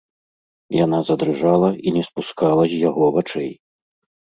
Яна 0.77 0.99
задрыжала 1.09 1.69
і 1.87 1.95
не 1.99 2.03
спускала 2.09 2.63
з 2.73 2.83
яго 2.89 3.13
вачэй. 3.21 3.51